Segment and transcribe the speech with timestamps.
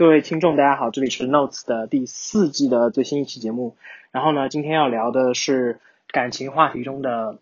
[0.00, 3.76] 各位听众，大家好，这里是 Notes 的第四季的最新一期节目。
[4.12, 7.36] 然后呢，今天要聊的是感情话题中的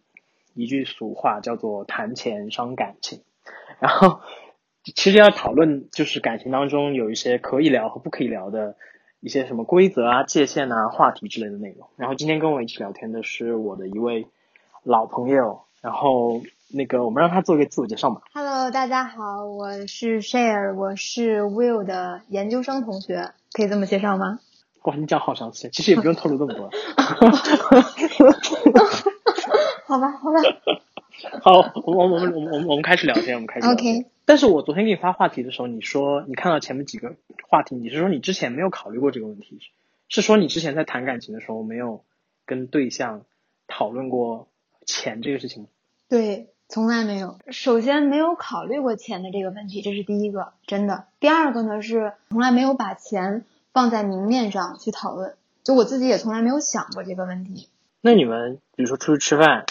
[0.55, 3.21] 一句俗话，叫做“谈钱伤感情”。
[3.79, 4.19] 然后，
[4.83, 8.75] 其实要讨论就是感情当中有一些可以聊和不可以聊的
[9.21, 11.87] 一些什么规则啊、界限啊、话题之类的内容。
[11.95, 14.27] 然后今天跟我一起聊天的是我的一位
[14.83, 16.43] 老朋友，然后。
[16.71, 18.21] 那个，我们让他做一个自我介绍吧。
[18.35, 24.41] Hello，大家好，我是 Share，我是 Will 的研究生同学，可以这么介绍吗？
[24.83, 26.69] 哇，你讲好详细，其实也不用透露这么多。
[29.87, 30.41] 好吧，好吧。
[31.43, 33.67] 好，我我我们我们我们我们开始聊天，我们开始。
[33.67, 34.05] OK。
[34.27, 37.17] 但是我昨天给你发话题的时候，你说你看到前面几个
[37.49, 39.59] 话题，你是说你之前没有考虑过这个问题，
[40.09, 42.05] 是说你之前在谈感情的时候没有
[42.45, 43.23] 跟对象
[43.67, 44.49] 讨论过
[44.85, 45.69] 钱这个事情吗？
[46.11, 46.49] 对。
[46.69, 51.07] 从来没有，首先没有考虑过钱的这个问题，这是第一个，真的。
[51.19, 55.35] 第二个呢是从来没有把钱放在明面上去讨论，
[55.65, 57.69] 就我自己也从来没有想过这个问题。
[58.03, 59.65] 那你们比如说出去吃饭，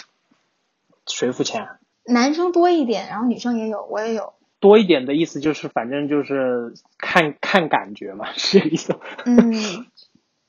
[1.06, 1.68] 谁付钱？
[2.04, 4.32] 男生多一点，然后女生也有，我也有。
[4.58, 8.98] 多一点的意思就是，反正就是看看感觉嘛， 是这意思。
[9.24, 9.86] 嗯，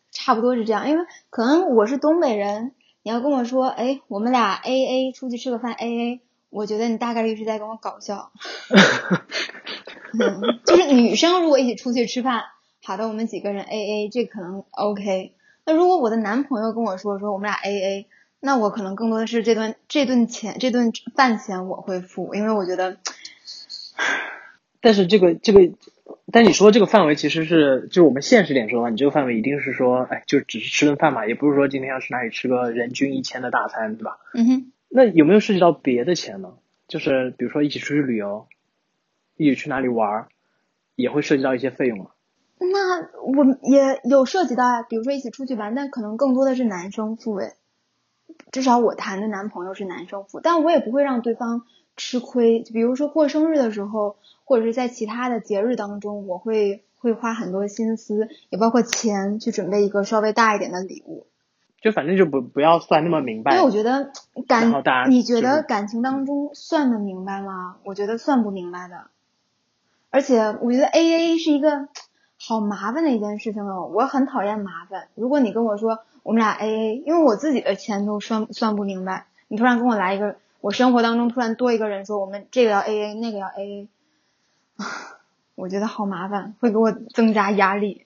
[0.09, 2.71] 差不多是这样，因为可能我是东北人，
[3.03, 6.21] 你要跟我说，哎，我们俩 A A 出去吃个饭 A A。
[6.49, 8.31] 我觉得你大概率是在跟我搞笑，
[10.19, 12.43] 嗯，就是女生如果一起出去吃饭，
[12.83, 15.33] 好的，我们几个人 A A，这可能 OK。
[15.65, 18.07] 那如果我的男朋友跟我说说我们俩 A A，
[18.39, 22.97] 那我可能更多的是这顿这顿钱这顿饭钱我会付，因为我觉得。
[24.81, 25.73] 但是这个这个，
[26.31, 34.17] 但你说这个范围其实是，就是我们现实点说的话，你这个范围一定是说，哎，就只是吃顿饭嘛，也不是说今天要去哪里吃个人均一千的大餐，对吧？
[34.33, 34.71] 嗯哼。
[34.89, 36.57] 那有没有涉及到别的钱呢？
[36.87, 38.47] 就是比如说一起出去旅游，
[39.37, 40.27] 一起去哪里玩，
[40.95, 42.07] 也会涉及到一些费用吗？
[42.57, 47.53] 那我也有涉及到啊，比如说一起出去玩，但可能更多的是男生付诶。
[48.51, 51.63] 至少我谈的男朋友是男生付，但我也不会让对方
[51.95, 52.63] 吃亏。
[52.63, 61.27] 就比如说过生日的时候，或者是在其他的节日当中，我会会花很多心思，也包括钱去准备一个稍微大一点的礼物。
[61.81, 64.11] 就反正就不不要算那么明白，因为我觉得
[64.47, 67.77] 感，你觉得感情当中算的明白吗？
[67.83, 69.07] 我觉得算不明白的。
[70.11, 71.87] 而且我觉得 A A 是一个
[72.37, 75.07] 好麻烦的一件事情哦，我很讨厌麻烦。
[75.15, 83.87] 如果你跟我说我们俩 A A，因为我自己的钱都算算不明白，你突然跟我来一个，我生活当中突然多一个人说我们这个要 A A，那个要 A A，
[85.55, 88.05] 我觉得好麻烦，会给我增加压力。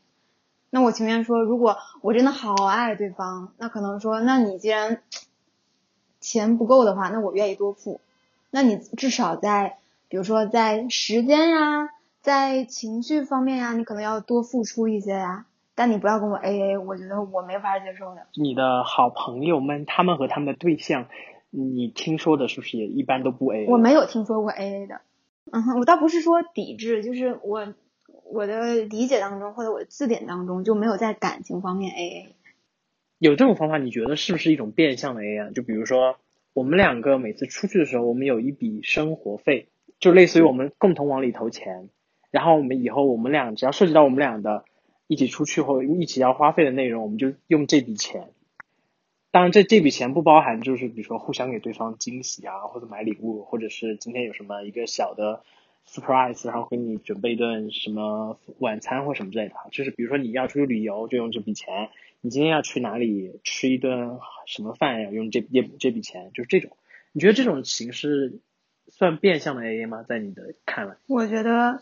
[0.74, 5.04] 那我情愿说，如果我真的好爱对方，那可能说，那你既然
[6.20, 8.02] 钱不够的话，那我愿意多付。
[8.50, 9.78] 那你至少在，
[10.10, 11.90] 比如说在时间呀，
[12.24, 15.46] 在情绪方面呀，你可能要多付出一些呀。
[15.76, 18.26] 但你不要跟我 A A，我觉得我没法接受的。
[18.34, 21.06] 你的好朋友们，他们和他们的对象，
[21.52, 23.68] 你听说的是不是也一般都不 A？
[23.68, 25.02] 我没有听说过 A A 的。
[25.52, 27.76] 嗯哼，我倒不是说抵制，就是我。
[28.34, 32.36] 我的理解当中，或者我的字典当中就没有在感情方面 A A。
[33.20, 35.52] 有这种方法，你觉得是不是一种变相的 A A？
[35.52, 36.18] 就比如说，
[36.54, 39.68] 我们两个每次出去的时候，我们有一笔生活费，
[40.00, 41.90] 就类似于我们共同往里投钱，
[42.32, 44.66] 然后我们以后我们俩只要涉及到我们俩的
[45.06, 48.32] 一起出去或一起要花费的内容，我们就用这笔钱。
[49.30, 55.44] 当然，这这笔钱不包含就是比如说互相给对方惊喜啊，或者买礼物，或者是今天有什么一个小的。
[55.88, 61.90] surprise，然后给你准备一顿什么晚餐或什么之类的，就是比如说你要出去旅游就用这笔钱，
[62.22, 66.72] 你今天要去哪里吃一顿什么饭要用这这这笔钱，就是这种。
[67.12, 68.40] 你觉得这种形式
[68.88, 70.04] 算变相的 AA 吗？
[70.04, 70.96] 在你的看来？
[71.08, 71.80] 我觉得，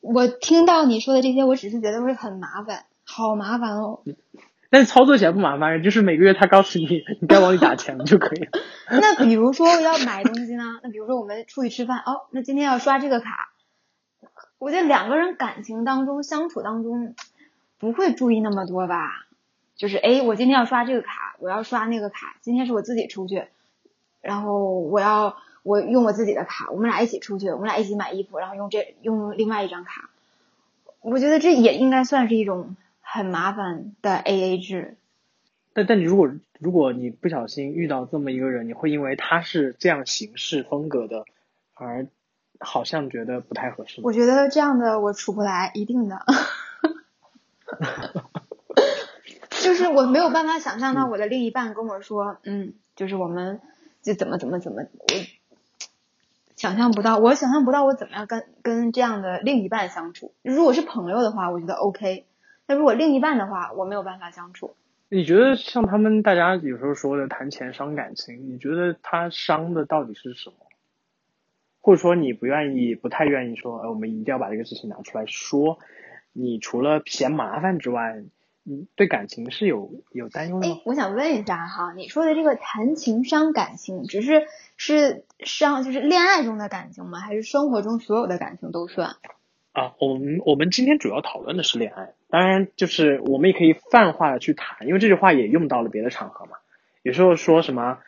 [0.00, 4.02] 我听到你说的这些，我只是觉得会很麻烦，好麻烦哦。
[4.72, 6.86] 但是操作起来不麻烦，就是每个月他告诉你
[7.20, 8.48] 你该往里打钱了就可以了。
[8.88, 10.64] 那比如说要买东西呢？
[10.82, 13.50] 那比如说我们出去吃饭，哦，那今天要刷这个卡。
[14.56, 17.14] 我觉得两个人感情当中相处当中
[17.78, 19.26] 不会注意那么多吧？
[19.76, 22.36] 就是哎，我今天要刷这个卡，我要刷那个卡。
[22.40, 23.44] 今天是我自己出去，
[24.22, 30.08] 然后我要我用我自己的卡，我们俩一起出去，我们俩一起买衣服，然后用这用另外一张卡。
[31.02, 32.74] 我觉得这也应该算是一种。
[33.02, 34.96] 很麻烦的 A A 制，
[35.74, 41.24] 但但你如果如果你不小心遇到这么一个人，你会因为他是这样行事风格的，
[41.74, 42.06] 而
[42.58, 44.00] 好像觉得不太合适。
[44.02, 46.24] 我觉得这样的我处不来，一定的，
[49.62, 53.60] 就是我没有办法想象到我的另一半跟我说，嗯，就是我们
[54.00, 55.06] 就怎么怎么怎么我。
[56.54, 60.32] 想象不到，我想象不到我怎么样跟跟这样的另一半相处。
[60.42, 62.24] 如果是朋友的话，我觉得 OK。
[62.66, 64.74] 那如果另一半的话，我没有办法相处。
[65.08, 70.56] 你觉得像他们大家有时候说的谈钱伤感情，你觉得他伤的到底是什么？
[71.80, 75.78] 或者说你不愿意、不太愿意说，呃，我们一定要把这个事情拿出来说。
[76.32, 78.22] 你除了嫌麻烦之外，
[78.62, 80.80] 你对感情是有有担忧的吗？
[80.86, 84.46] 我想问一下哈，你说的这个谈情伤感情，只是
[84.78, 87.18] 是伤就是恋爱中的感情吗？
[87.18, 89.16] 还是生活中所有的感情都算？
[89.72, 96.58] 啊，我们我们今天主要讨论的是恋爱，当然就是我们也可以泛化的去谈，因为这句话也用到了别的场合嘛。
[97.02, 97.98] 有时候说什么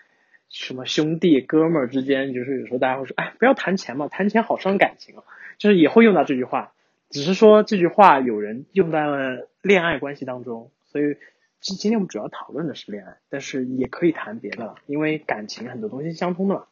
[0.50, 5.24] 什么兄弟哥们儿之间，就是有时候大家会说，哎，不要谈钱嘛，谈钱好伤感情啊，
[5.58, 6.72] 就是也会用到这句话。
[7.08, 11.16] 只是说这句话有人用在了恋爱关系当中，所以
[11.60, 16.64] 今今天我们主要讨论的是恋爱，但是也可以谈别的，因为感情很多东西相通的嘛，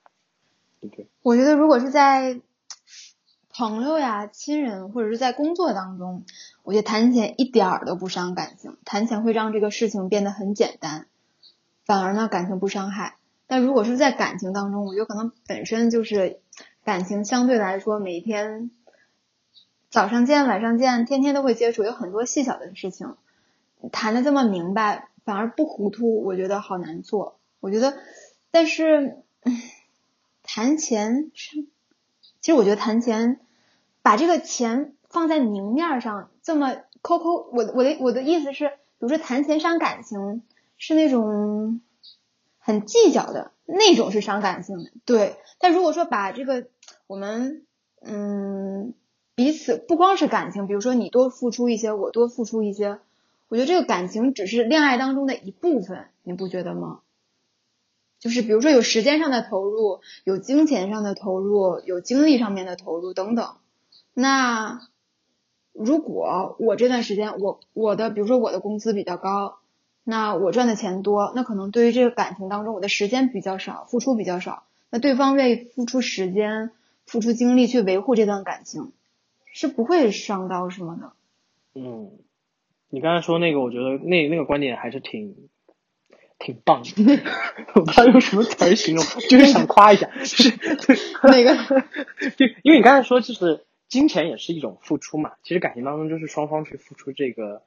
[0.80, 1.06] 对不对？
[1.22, 2.40] 我觉得如果是在
[3.54, 6.25] 朋友呀、亲人或者是在工作当中，
[6.62, 11.06] 我觉得谈钱一点儿都不伤感情，谈钱会让这个事情变得很简单，
[11.84, 13.16] 反而呢感情不伤害。
[13.46, 16.40] 但如果是在感情当中，我觉得可能本身就是
[16.84, 18.70] 感情相对来说每天。
[19.90, 23.14] 早上见，晚上见，天天都会接触，有很多细小的事情，
[23.93, 27.38] 谈的这么明白，反而不糊涂，我觉得好难做。
[27.60, 27.99] 我觉得，
[28.50, 29.19] 但是
[30.43, 31.66] 谈钱是，
[32.42, 33.40] 其实我觉得谈钱，
[34.02, 40.42] 把这个钱放在明面上，这么抠抠，我我的我的意思是，比如说谈钱伤感情，
[40.76, 41.80] 是那种
[42.58, 45.36] 很计较的那种是伤感情的，对。
[45.58, 46.66] 但如果说把这个
[47.06, 47.64] 我们
[48.02, 48.92] 嗯。
[49.34, 52.98] 彼此不光是感情，比如说你多付出一些，我多付出一些，
[53.48, 57.00] 我觉得这个感情只是恋爱当中的一部分，你不觉得吗？
[58.22, 63.56] 就是比如说有时间上的投入，有金钱上的投入，有精力上面的投入等等。
[64.14, 64.80] 那
[65.72, 69.58] 如果我这段时间我我的比如说我的工资比较高，
[70.04, 76.70] 那我赚的钱多，那可能对于这个感情当中我的时间比较少，付出比较少，那对方愿意付出时间、
[77.04, 78.92] 付出精力去维护这段感情。
[79.54, 81.12] 是不会伤到什么的。
[81.75, 82.10] 嗯，
[82.88, 85.36] 你刚才说那个，我觉得那那个观点还是挺
[86.42, 87.20] 挺棒的。
[87.74, 90.24] 我不知道用什么词形容， 就是想夸一下，就
[90.94, 91.54] 是哪 个，
[92.36, 95.32] 就因为你刚才说，就是金钱也是一种付出嘛。
[95.42, 97.62] 其实感情当中就是双方去付出这个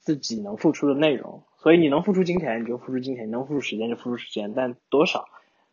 [0.00, 5.26] 自己能付出的内容，所以你能付出金钱你就付出金钱，你能付出时间就付出时间，但多少？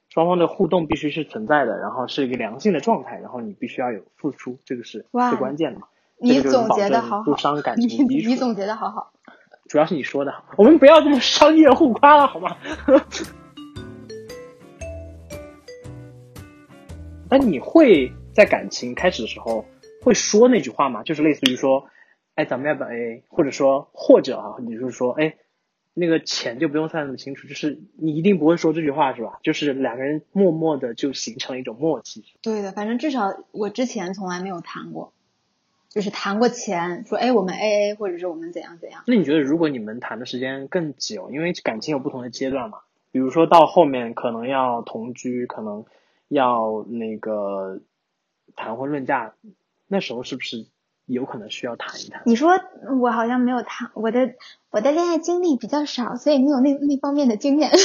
[0.09, 5.87] 双方的互动必须是存在的，然后是一个良性的状态，然后你必须要有付出，这个是最关键的嘛。
[6.19, 9.13] 你总结的好好，不伤感情你你总结的好好，
[9.71, 12.57] 主要是你说的，我们不要这么商业互夸了，好吗？
[17.29, 19.65] 那你会在感情开始的时候
[20.03, 21.03] 会说那句话吗？
[21.03, 21.85] 就是类似于说，
[22.35, 23.21] 哎，咱们要不要 AA？
[23.29, 25.37] 或者说，或者啊，你就是说，哎。
[25.93, 29.39] 那个钱就不用算那么清楚，就是你一定不会说这句话是吧？
[29.43, 32.23] 就是两个人默默的就形成了一种默契。
[32.41, 35.11] 对的，反正至少我之前从来没有谈过，
[35.93, 39.03] 就是谈过钱，说哎我们 A A 或者是我们怎样怎样。
[39.07, 42.79] 那你觉得如果你们谈的时间更久，因为感情有不同的阶段嘛，
[43.11, 45.85] 比如说到后面可能要同居，可能
[46.29, 47.81] 要那个
[48.55, 49.33] 谈婚论嫁，
[49.87, 50.65] 那时候是不是？
[51.07, 52.21] 有可能需要谈一谈。
[52.25, 52.51] 你说
[53.01, 54.35] 我好像没有谈，我的
[54.69, 57.69] 我的恋爱经历比较少，所以没有那那方面的经验。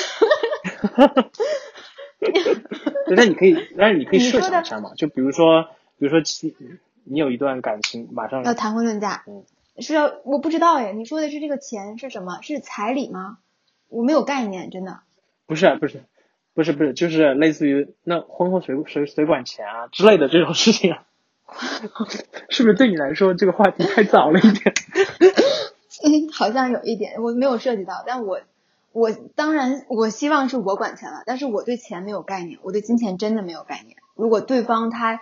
[2.20, 5.64] 对，那你可以，那你可以设想一下嘛，就比如说，
[5.98, 6.20] 比如说，
[7.08, 9.44] 你有一段感情，马上要谈婚论嫁，嗯，
[9.78, 12.40] 是要我不知道哎，你说的是这个钱是什么？
[12.42, 13.38] 是彩礼吗？
[13.88, 15.00] 我没有概念，真的。
[15.46, 16.02] 不是不是
[16.54, 21.04] 不是不是，就是类似于那婚后谁谁谁管钱啊之类的这种事情啊。
[22.50, 24.74] 是不是对你来说这个话题太早了一点？
[26.02, 28.40] 嗯， 好像有一点，我没有涉及到，但我
[28.90, 33.96] 我当然我希望是我管钱了，但是我对钱没有概念，我对金钱真的没有概念。
[34.16, 35.20] 如果对方他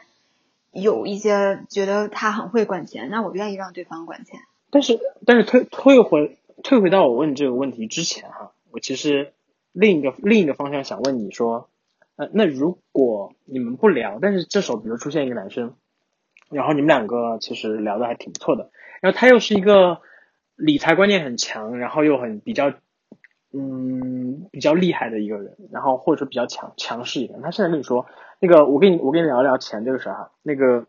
[0.75, 4.40] 有一些觉得他很会管钱，那我愿意让对方管钱。
[4.71, 9.33] 但是但是退退回退回到我问这个问题之前哈，我其实
[9.73, 11.71] 另一个另一个方向想问你说，
[12.16, 15.75] 呃，那如果你们不聊，但是这时候比如出现一个男生。
[16.50, 20.02] 然后你们两个其实聊的还挺不错的，然后他又是一个
[20.57, 22.75] 理财观念很强，然后又很比较
[23.56, 27.40] 嗯比较厉害的一个人，然后或者说比较强强势一点。
[27.40, 28.06] 他现在跟你说，
[28.40, 30.87] 那个我跟你我跟你聊聊钱这个事儿哈，那个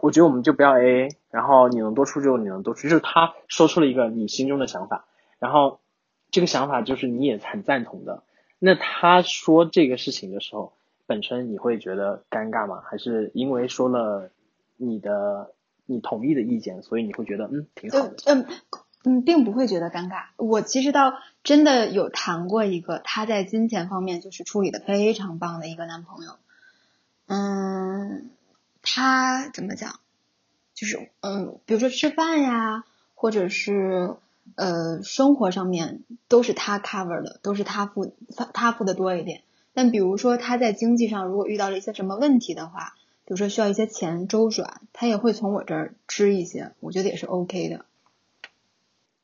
[0.00, 5.04] 我觉得我们就不要 AA，然后你能多出就你能多出，就是他说出了一个你心中的想法，
[5.38, 5.80] 然后
[6.30, 8.22] 这个想法就是你也很赞同的。
[8.58, 10.72] 那他说这个事情的时候，
[11.06, 12.80] 本身你会觉得尴尬吗？
[12.84, 14.30] 还是因为说了
[14.76, 15.52] 你的
[15.84, 18.14] 你同意的意见，所以你会觉得嗯挺好的？
[18.26, 18.46] 嗯嗯，
[19.04, 20.24] 嗯并不会觉得尴尬。
[20.36, 26.32] 我其实倒真的有谈过一个他在金钱方面就是处理的非常棒的一个男朋友。
[27.26, 28.30] 嗯，
[28.82, 29.98] 他怎么讲？
[30.74, 34.16] 就是嗯，比如说吃饭呀，或者是
[34.56, 39.42] 呃生活上面都是他 cover 的，都是他付他他付的多一点。
[39.74, 42.94] 但比如说他在经济上如果遇到了一些什么问题的话，
[43.24, 47.84] 比如说需要一些钱周转，他也会从我这儿支一些，我觉得也是 OK 的。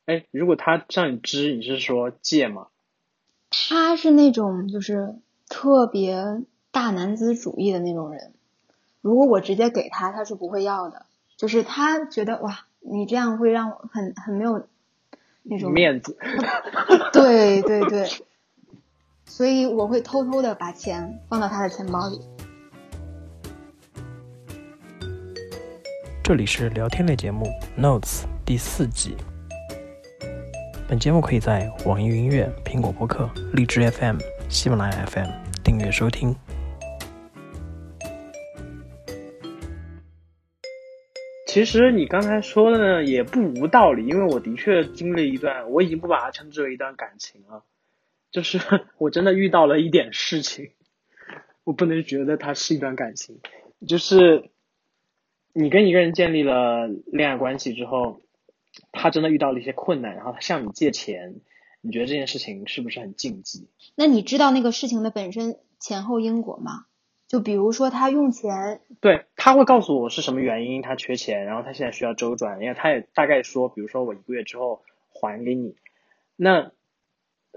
[0.08, 2.68] 哎，如果他向你支，你是说借吗？
[3.50, 5.16] 他是那种就是
[5.50, 8.32] 特别大男子主义的那种人，
[9.02, 11.04] 如果我直接给他，他是不会要的。
[11.36, 14.66] 就是他觉得哇，你这样会让我很很没有
[15.42, 16.16] 那种面子。
[17.12, 18.08] 对对对。
[19.26, 22.18] 所以我会偷偷的把钱放到他的钱包里。
[26.24, 27.44] 这里是聊天类节目
[27.78, 29.14] 《Notes》第四季。
[30.88, 34.16] 本节目可以在网易云音乐、苹果播客、荔枝 FM、
[34.48, 35.28] 喜马拉雅 FM
[35.62, 36.34] 订阅收听。
[41.46, 47.64] 其实你刚才说的呢，也不无道理，因为我的确经历一段，我已经不把它称之为一段感情了。
[48.32, 48.58] 就是
[48.96, 50.70] 我真的遇到了一点事情，
[51.64, 53.40] 我不能觉得它是一段感情。
[53.86, 54.48] 就是
[55.52, 58.22] 你跟一个人建立了恋爱关系之后，
[58.92, 61.36] 他真的遇到了一些困难，然后他向你借钱，
[61.80, 63.68] 你觉得这件事情是不是很禁忌？
[63.94, 66.86] 那你知道那个事情的本身前后因果吗？
[67.26, 75.76] 就比如说他用钱，对他会告诉我是什么原因他缺钱，然后他现在需要周转，因为他也大概说，比如说我一个月之后还给你，
[76.36, 76.72] 那。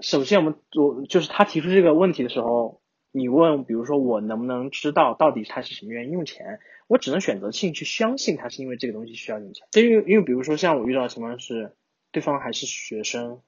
[0.00, 2.80] 首先，我们我就是他提出这个问题的时候，
[3.12, 6.60] 你问，比如说我能不能知道到底他是什么原因用钱？
[6.88, 9.66] 我只能选择性去相信他是因为这个东西需要用钱。
[9.74, 11.76] 因为因为比如说像我遇到的情况是，
[12.10, 13.42] 对方还是学生，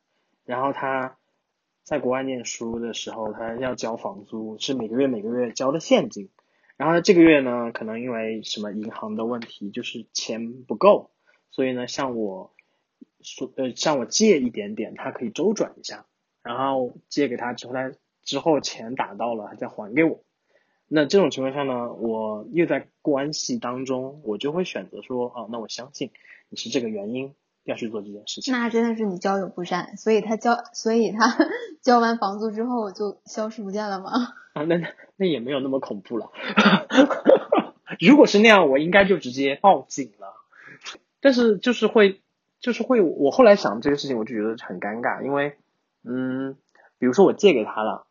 [0.45, 1.17] 然后他
[1.83, 6.31] 在国外念书的时候，他要交房租，是每个月每个月交的现金，
[6.77, 11.11] 然后这个月呢，可能因为什么银行的问题，就是钱不够，
[11.51, 12.55] 所以呢，向我
[13.23, 16.05] 说呃向我借一点点，他可以周转一下。
[16.43, 17.93] 然后借给他之后，他
[18.25, 20.21] 之后钱打到了，再还给我。
[20.89, 26.11] 那这种情况下呢，我又在关系当中，我就会选择说，哦，那我相信
[26.49, 28.53] 你是这个原因要去做这件事情。
[28.53, 31.37] 那真的是你交友不善，所以他交，所以他
[31.83, 34.11] 交完房租之后就消失不见了吗？
[34.55, 34.81] 啊，那
[35.17, 36.31] 那也没有那么恐怖了。
[38.01, 40.35] 如果是那样，我应该就直接报警了。
[41.21, 42.21] 但是就是会，
[42.61, 45.57] 就是会，我后来想这个事情，我就觉得很尴尬，因为。
[46.07, 46.59] 嗯，
[46.99, 48.07] 比如说我借给他了，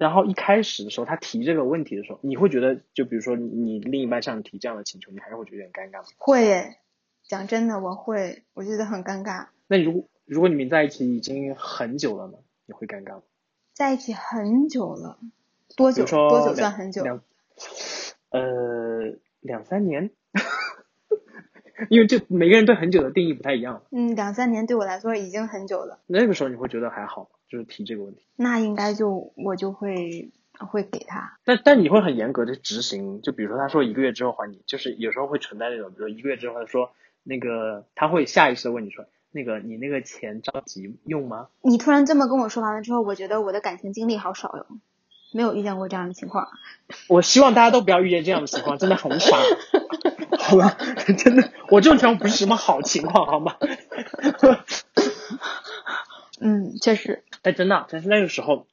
[0.00, 6.08] 然后一开始的时候他提这个问题的时候，你会觉得，就比如说你另一半向你提这样的请求，你还是会觉得有点尴尬吗？
[6.16, 6.76] 会，
[7.22, 9.48] 讲真的，我会，我觉得很尴尬。
[9.66, 13.22] 那如果如果你们在一起已经很久了呢，你会尴尬吗？
[13.74, 15.18] 在一起很久了，
[15.76, 16.06] 多久？
[16.06, 17.02] 多久算很久？
[17.02, 17.22] 两，
[18.30, 20.10] 呃，两三年。
[21.90, 23.82] 因为这每个人对很久的定义不太一样。
[23.90, 26.00] 嗯，两三年对我来说已经很久了。
[26.06, 28.22] 那个时候你会觉得还好，就是提这个问题。
[28.36, 31.38] 那应该就我就会会给他。
[31.44, 36.92] 但但你会很严格的执行，就比如说他说一个月之后还你，就是有时候会存在那种，比如一个月之后他说
[37.24, 41.48] 那个他会下意识的问你说，那个你那个钱着急用吗？
[41.62, 44.66] 你突然这么跟我说完了之后，我觉得我的感情经历好少哟，
[45.32, 46.48] 没有遇见过这样的情况。
[47.08, 49.36] 我希望大家都不要遇见这样的情况，真的很傻。
[50.38, 50.76] 好吧，
[51.18, 53.56] 真的，我这种情况不是什么好情况，好吗？
[56.40, 57.22] 嗯，确实。
[57.42, 58.66] 但真的，但是那个时候，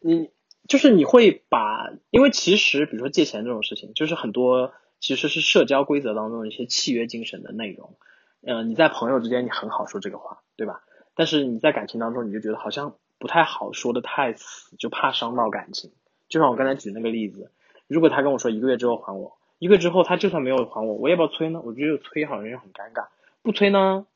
[0.00, 0.30] 你
[0.68, 7.96] 就是你会把，因为其实比如说借钱这种事情，就是很多其实是社交规则当中一些契约精神的内容。
[8.42, 10.82] 嗯，你在朋友之间你很好说这个话，对吧？
[11.14, 15.90] 但是你在感情当中，你就觉得好像不太好说的太死，就怕伤到感情。
[16.28, 17.50] 就像我刚才举那个例子，
[17.88, 19.36] 如果他跟我说一个月之后还我。
[19.58, 21.60] 一个月之后，他就算没有还我，我要不要催呢？
[21.64, 23.08] 我觉得催好像又很尴尬，
[23.42, 24.06] 不催呢，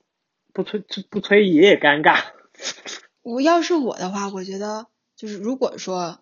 [0.52, 2.22] 不催不催也也尴尬。
[3.22, 4.86] 我要是我的话，我觉得
[5.16, 6.20] 就是如果说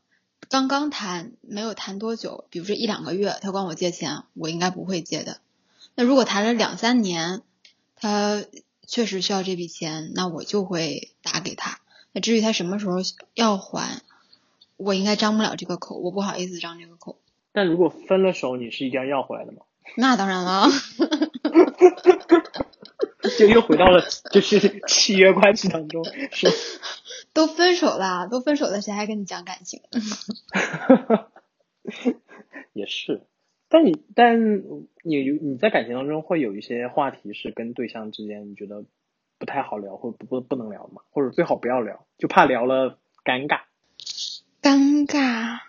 [0.48, 5.38] 刚刚谈没有谈多久，比如说一两个月，他管我借钱，我应该不会借的。
[5.94, 7.42] 那如果谈了两三年，
[7.96, 8.44] 他
[8.86, 11.80] 确实需要这笔钱，那我就会打给他。
[12.12, 12.96] 那至于他什么时候
[13.34, 14.02] 要还，
[14.76, 17.18] 我应该张不了这个口，我不好意思张这个口。
[17.52, 19.62] 但如果分了手，你是一定要要回来的吗？
[19.96, 20.68] 那当然了，
[23.38, 26.48] 就又回到了就是契约关系当中，是。
[27.34, 29.80] 都分手了，都分手了，谁还跟你讲感情？
[32.72, 33.22] 也是，
[33.68, 34.62] 但你但
[35.02, 38.84] 你你在感情当中会有一些话题是跟对象之间你觉得
[39.38, 41.02] 不太好聊，或不不不能聊吗？
[41.10, 43.60] 或者最好不要聊，就怕聊了尴尬。
[44.60, 45.60] 尴尬，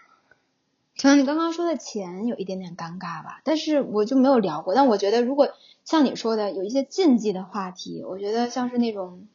[1.01, 4.75] 可能你刚刚说的钱有一点点尴尬吧，但是我就没有聊过。
[4.75, 5.53] 但我觉得如果
[5.86, 9.27] 像你说的有一些禁忌的话题，我觉得像是那种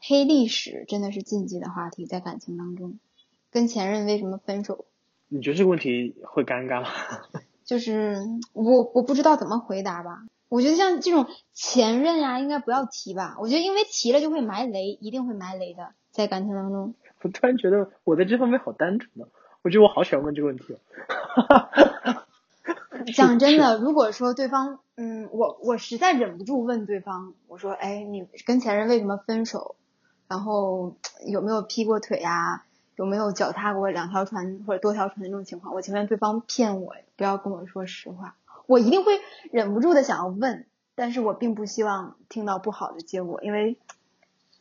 [0.00, 2.98] 黑历史，真的是禁忌的话题，在感情当中，
[3.50, 4.86] 跟前任为什么分手？
[5.28, 6.88] 你觉得这个问题会尴尬吗？
[7.66, 8.16] 就是
[8.54, 10.22] 我我不知道怎么回答吧。
[10.48, 13.36] 我觉得像这种前任呀，应该不要提吧。
[13.38, 16.94] 我觉得因为提了就会埋雷，一定会埋雷的，在感情当中。
[17.20, 19.26] 我突然觉得我在这方面好单纯呢，
[19.68, 20.78] 我觉得我好喜欢问这个问题。
[23.12, 29.76] 讲真的，如果说对方，嗯，我我实在忍不住问对方，我说，哎，你跟前任为什么分手？
[30.26, 30.96] 然后
[31.26, 32.62] 有没有劈过腿呀？
[32.96, 35.74] 有没有脚踏过两条船或者多条船的这种情况？
[35.74, 38.36] 我情愿对方骗我，不要跟我说实话。
[38.64, 39.20] 我一定会
[39.52, 43.76] 忍不住的想要问，但是我并不希望听到不好的结果，因为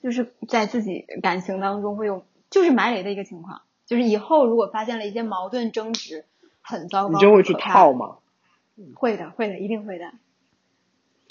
[0.03, 2.25] 就是在自己感情当中会有。
[2.49, 6.25] 就是埋雷的一个情况，就是以后如果发现了一些矛盾争执，
[6.61, 8.17] 很糟糕，你就会去套吗？
[8.93, 10.11] 会的，会的，一定会的。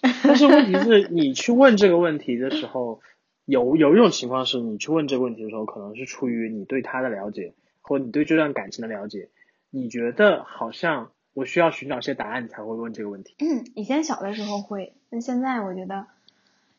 [0.01, 3.01] 但是问题是 你去问这个问题的时候，
[3.45, 9.29] 有有一种情况是你去问这个问题的时候，可能是出于你对他的了解，或你对这段感情的了解，
[9.71, 13.37] 你觉得好像我需要寻找些答案才会问这个问题。
[13.39, 16.07] 嗯，以前小的时候会，但现在我觉得。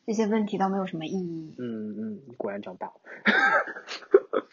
[0.06, 1.54] 这些问题倒没有什么意义。
[1.58, 2.94] 嗯嗯，果然长大了。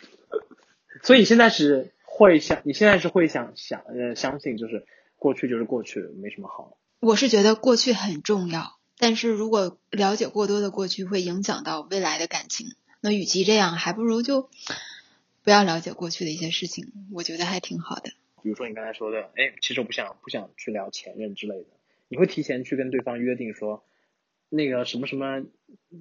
[1.06, 6.80] 所以现在是会想，你现在是会想想呃相信，就是过去就是过去，没什么好。
[7.00, 12.70] 我是觉得过去很重要，但是如果了解过多的过去会影响到未来的感情，
[13.02, 14.50] 那与其这样，还不如就
[15.44, 16.92] 不要了解过去的一些事情。
[17.14, 18.10] 我觉得还挺好的。
[18.42, 21.68] 比如说你刚才说的，哎，其实我不想不想去聊前任之类的，
[22.08, 23.84] 你会提前去跟对方约定说。
[24.48, 25.44] 那个什么什么，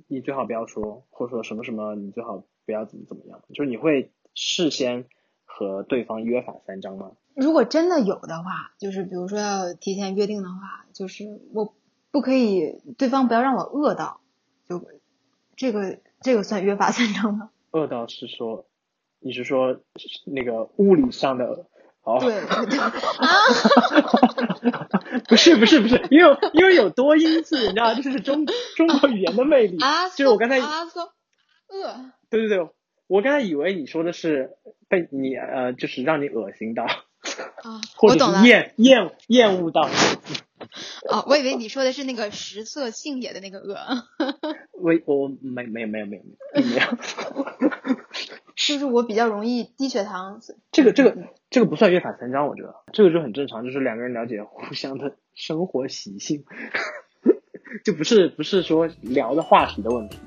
[0.07, 5.07] 你最好不要说，或者说什么什么，你最好不要怎么怎么样，就是你会事先
[5.45, 7.13] 和对方约法三章吗？
[7.35, 11.75] 如果真的有的话，就是比如说要提前约定的话，就是我
[12.11, 14.21] 不可以，对方不要让我饿到，
[14.69, 14.85] 就
[15.57, 17.51] 这个这个算约法三章吗？
[17.73, 18.67] 饿到是说，
[19.19, 19.81] 你是说
[20.27, 21.67] 那个物理上的？
[22.05, 22.35] 哦， 对
[22.67, 22.93] 对 啊，
[25.27, 28.45] 不是不是不是，因为因为有多音字，你知道，这是中
[28.77, 29.83] 中国语言的魅力。
[29.83, 31.05] 啊，就是我刚才啊说
[31.69, 31.97] 饿，
[32.29, 32.69] 对对对，
[33.07, 34.53] 我刚才以为你说的是
[34.89, 39.89] 被你呃，就是让你恶心到啊， 或者厌厌厌恶到。
[41.11, 43.77] 哦，我以为你说的是那个食色性也的那个恶。
[44.73, 46.81] 我我没没有没有没有没有。
[48.57, 50.41] 就是我比较容易低血糖。
[50.73, 51.15] 这个这个
[51.51, 56.45] 这个不算约法三章，我觉得这个就很正常，就是两个人了解互相的生活习性，
[57.85, 60.19] 就不是不是说聊的话题的问题。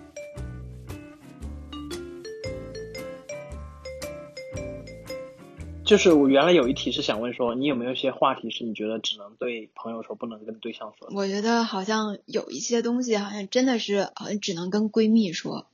[5.87, 11.07] 就是我原来有一题是想问说，你有没有一些话题是你觉得只能对朋友说，不能跟对象说？
[11.15, 15.65] 我觉得好像有一些东西，好像真的是好像只能跟闺蜜说，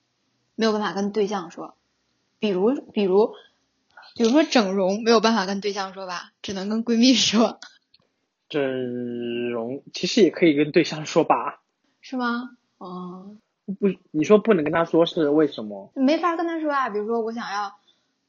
[0.55, 1.75] 没有办法跟对象说。
[2.37, 3.33] 比如，比如，
[4.15, 7.59] 比如说整容没有办法跟对象说吧，只能跟闺蜜说。
[8.49, 11.63] 整容其实也可以跟对象说吧？
[12.01, 12.51] 是吗？
[12.77, 13.35] 哦，
[13.79, 15.91] 不，你说不能跟他说是为什么？
[15.95, 16.89] 没法跟他说啊。
[16.89, 17.73] 比如说，我想要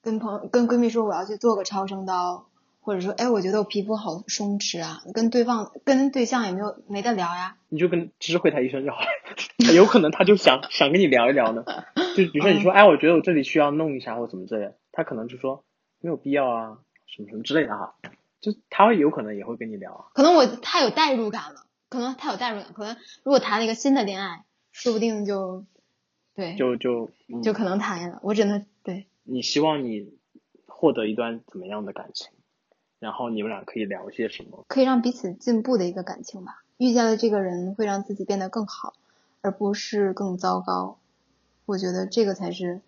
[0.04, 2.46] 跟朋友、跟闺蜜说我要去做个超声刀，
[2.80, 7.56] 或者说，哎，我觉得我皮肤好松弛啊，跟对方、跟对象也没有没得聊呀。
[7.70, 11.64] 你就跟知会他一声就好了，有可能他就想想跟你聊一聊呢。
[12.14, 15.64] 就比如说你说， 哎，我觉得我这里需要弄一下或怎么之类，他可能就说
[16.00, 17.94] 没有必要啊，什么什么之类的哈。
[18.40, 20.10] 就他会有可能也会跟你聊。
[20.12, 25.64] 可能我太有代入感了，可能太有代入感，可能如果谈了一个新的恋爱，说不定就
[26.34, 27.10] 对，就就
[27.42, 28.20] 就可能谈了。
[28.22, 29.06] 我只能对。
[29.24, 30.12] 你希望你
[30.66, 32.28] 获得一段怎么样的感情？
[33.00, 34.64] 然后你们俩可以聊些什么？
[34.68, 36.62] 可以让彼此进步的一个感情吧。
[36.78, 38.94] 遇见了这个人，会让自己变得更好，
[39.42, 40.98] 而不是更糟糕。
[41.66, 42.80] 我觉得这个才是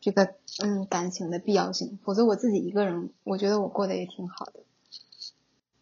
[0.00, 4.60] 这个嗯感情的必要性，否则我自己一个人，我觉得我过得也挺好的。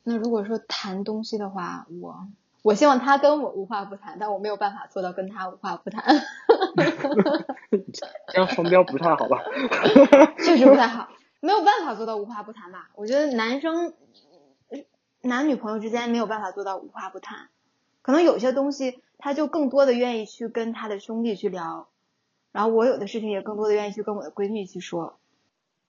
[0.04, 2.28] 那如果说谈东西的话，我
[2.62, 6.22] 我希望他跟我无话不谈，但我没有办法做到跟他无话不谈。
[8.28, 9.42] 这样双标不太好吧？
[10.44, 11.08] 确实不太好，
[11.40, 12.90] 没有办法做到无话不谈吧？
[12.94, 13.92] 我觉得男生
[15.22, 17.48] 男女朋友之间没有办法做到无话不谈，
[18.02, 21.88] 可能有些东西他就更多的愿意去跟他的兄弟去聊。
[22.52, 25.18] 然后我有的事情也更多的愿意去跟我的闺蜜去说。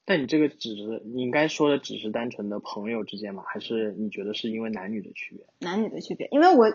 [0.06, 3.44] 但你这个只是你应该说的只是单纯的朋友之间吗？
[3.48, 5.46] 还是你觉得是因为男女的区别？
[5.60, 6.74] 男女的区别，因为我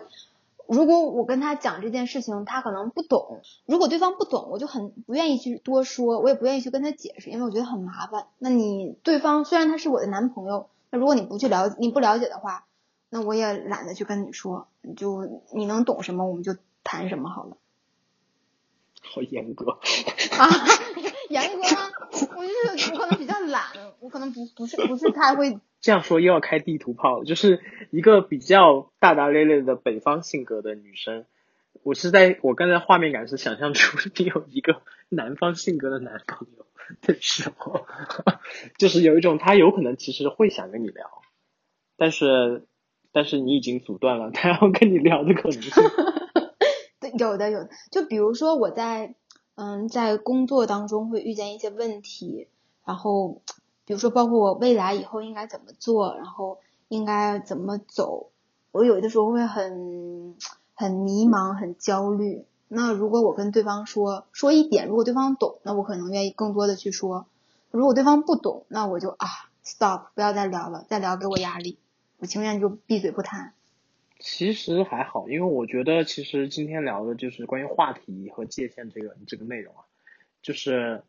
[0.69, 3.41] 如果我跟他讲这件事情，他可能不懂。
[3.65, 8.27] 如果对方不懂，我就很不愿意去多说，我也不愿意去跟他解释，因为我觉得很麻烦。
[8.37, 12.65] 那你对方虽然他是我的男朋友，那如果你不去了你不了解的话，
[13.09, 14.67] 那我也懒得去跟你说。
[14.95, 17.57] 就你能懂什么，我们就谈什么好了。
[19.01, 19.71] 好严格
[20.37, 20.47] 啊，
[21.29, 21.89] 严格吗？
[22.37, 23.63] 我就是我可能比较懒，
[23.99, 25.59] 我可能不不是不是太会。
[25.81, 27.61] 这样说又要开地图炮，就是
[27.91, 31.25] 一个比较大大咧咧的北方性格的女生。
[31.83, 36.65] 我是在我刚才画面感是想象出你有一个南方性格的男朋友
[37.01, 37.85] 的时候，
[38.77, 41.07] 就是有一种他有可能其实会想跟你聊，
[41.95, 42.65] 但是
[43.13, 45.71] 但是你已经阻断了他要跟你聊的可能性。
[46.99, 49.15] 对，有的有，就比如说我在
[49.55, 52.49] 嗯在工作当中会遇见一些问题，
[52.85, 53.41] 然后
[53.89, 58.29] 比如说包括我未来以后应该怎么做，然后应该怎么走，
[58.71, 60.35] 我有的时候会很
[60.75, 62.45] 很迷茫，很焦虑。
[62.67, 67.25] 那如果我跟对方说说一点，如果对方懂，那我可能愿意更多的去说；
[67.71, 69.27] 如果对方不懂，那我就啊
[69.63, 71.79] stop，不要再聊了，再聊给我压力，
[72.19, 73.53] 我情愿就闭嘴不谈。
[74.19, 79.81] 其实还好，因为我觉得其实今天聊的就是关于话题和界限这个这个内容啊，
[80.43, 81.01] 就是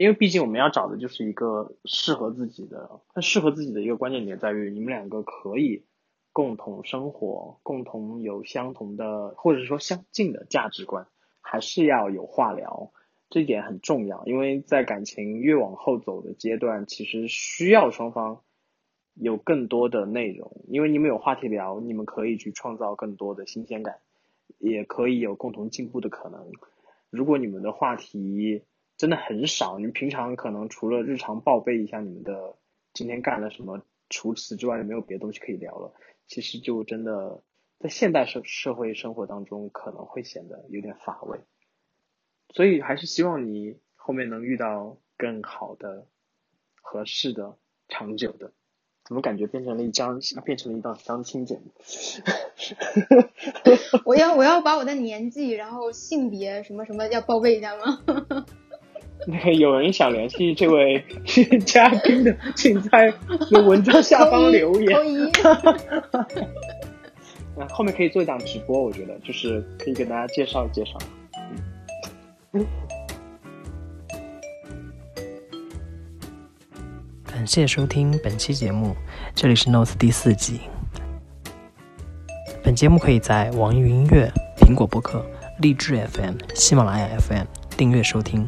[0.00, 5.84] 因为毕竟我们要找的就是一个适合自己的，那适合自己的一个关键点在于你们两个可以
[6.32, 11.06] 共同生活，共同有相同的或者说相近的价值观，
[11.42, 12.92] 还是要有话聊，
[13.28, 18.40] 这一点很重要，因为在感情越往后走的阶段，其实需要双方。
[19.14, 23.96] 有更多的内容，因为你们有话题聊，你们可以去创造更多的新鲜感，
[24.56, 26.46] 也可以有共同进步的可能。
[27.10, 28.62] 如果你们的话题
[29.00, 32.56] 真的很少，你们平常可能除了日常报备一下你们的
[32.92, 35.94] 今天干了什么，除此之外就没有别的东西可以聊了，
[36.26, 37.42] 其实就真的
[37.78, 41.40] 在现代社社会生活当中可能会显得有点乏味。
[42.52, 46.06] 所以还是希望你后面能遇到更好的、
[46.82, 47.56] 合适的、
[47.88, 48.52] 长久的。
[49.06, 51.72] 怎么感觉变成了一张，变成了一档相亲节目？
[54.04, 58.04] 我要我要把我的年纪，然后性别什么什么要报备一下吗？
[59.26, 61.04] 那 有人想联系这位
[61.66, 63.12] 嘉宾的，请在
[63.66, 64.98] 文章下方留言。
[67.56, 70.92] 那后面可以做一档直播，我觉得就是可以给大家介绍介绍。
[72.52, 72.66] 嗯。
[77.24, 78.94] 感谢收听本期节目，
[79.34, 80.60] 这里是 Notes 第四季。
[82.62, 85.24] 本节目可以在网易云音乐、苹果播客、
[85.60, 87.44] 荔枝 FM、喜马拉雅 FM
[87.76, 88.46] 订阅收听，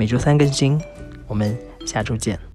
[0.00, 0.80] 每周三更新。
[1.26, 2.49] 我们下周见。